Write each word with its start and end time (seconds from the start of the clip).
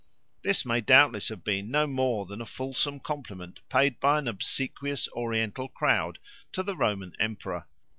This 0.41 0.65
may 0.65 0.81
doubtless 0.81 1.29
have 1.29 1.43
been 1.43 1.69
no 1.69 1.85
more 1.85 2.25
than 2.25 2.41
a 2.41 2.45
fulsome 2.47 2.99
compliment 3.01 3.59
paid 3.69 3.99
by 3.99 4.17
an 4.17 4.27
obsequious 4.27 5.07
Oriental 5.09 5.67
crowd 5.67 6.17
to 6.53 6.63
the 6.63 6.75
Roman 6.75 7.13
emperor. 7.19 7.67